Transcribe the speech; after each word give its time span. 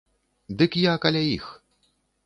Дык 0.61 0.71
я 0.91 0.95
каля 1.05 1.23
іх. 1.37 1.45